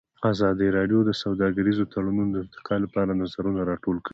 [0.31, 4.09] ازادي راډیو د سوداګریز تړونونه د ارتقا لپاره نظرونه راټول کړي.